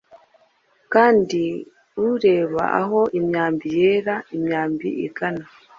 kandi 0.93 1.41
urebe 2.09 2.63
aho 2.81 2.99
imyambi-yera 3.19 4.15
imyambi 4.35 4.89
igana 5.05 5.45